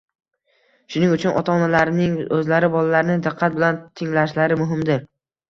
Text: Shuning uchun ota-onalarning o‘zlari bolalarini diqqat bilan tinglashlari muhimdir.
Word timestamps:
Shuning 0.93 1.11
uchun 1.17 1.37
ota-onalarning 1.41 2.15
o‘zlari 2.39 2.71
bolalarini 2.77 3.19
diqqat 3.27 3.59
bilan 3.61 3.79
tinglashlari 4.03 4.61
muhimdir. 4.65 5.07